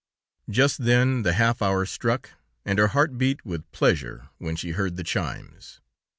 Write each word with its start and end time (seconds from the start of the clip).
Just 0.49 0.79
then, 0.85 1.21
the 1.21 1.33
half 1.33 1.61
hour 1.61 1.85
struck, 1.85 2.31
and 2.65 2.79
her 2.79 2.87
heart 2.87 3.19
beat 3.19 3.45
with 3.45 3.71
pleasure 3.71 4.29
when 4.39 4.55
she 4.55 4.71
heard 4.71 4.95
the 4.95 5.03
chimes. 5.03 5.79